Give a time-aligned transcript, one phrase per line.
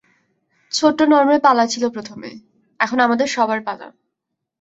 [0.71, 2.29] ছোট্ট নর্মের পালা ছিল প্রথমে,
[2.79, 3.87] এখন আমাদের সবার পালা!